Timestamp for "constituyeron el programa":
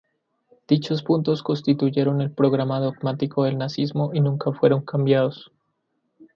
1.43-2.79